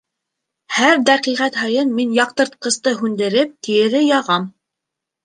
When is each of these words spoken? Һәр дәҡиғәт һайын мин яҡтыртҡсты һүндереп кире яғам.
Һәр 0.77 1.01
дәҡиғәт 1.09 1.59
һайын 1.63 1.91
мин 1.97 2.15
яҡтыртҡсты 2.19 2.95
һүндереп 3.03 3.53
кире 3.69 4.03
яғам. 4.07 4.49